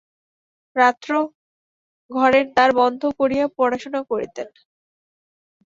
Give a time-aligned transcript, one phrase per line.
[0.75, 1.17] রাত্রে
[2.11, 4.47] ঘরের দ্বার বন্ধ করিয়া পড়াশুনা করিতেন।